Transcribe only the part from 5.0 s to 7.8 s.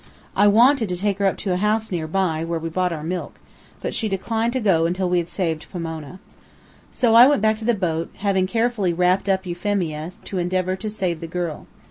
we had saved Pomona. So I went back to the